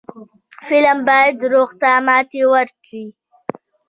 [0.67, 3.05] فلم باید دروغو ته ماتې ورکړي